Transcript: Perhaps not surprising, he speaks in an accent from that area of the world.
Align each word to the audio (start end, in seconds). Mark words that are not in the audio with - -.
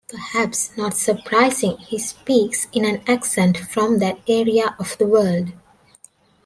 Perhaps 0.09 0.75
not 0.75 0.97
surprising, 0.97 1.77
he 1.77 1.99
speaks 1.99 2.65
in 2.73 2.85
an 2.85 3.03
accent 3.05 3.55
from 3.55 3.99
that 3.99 4.17
area 4.27 4.75
of 4.79 4.97
the 4.97 5.05
world. 5.05 5.51